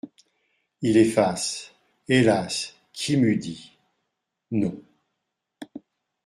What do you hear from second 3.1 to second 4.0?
m’eût dit…"